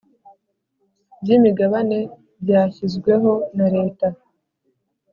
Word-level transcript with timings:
By 1.21 1.29
imigabane 1.37 1.99
byashyizweho 2.43 3.31
na 3.57 3.67
leta 3.75 4.07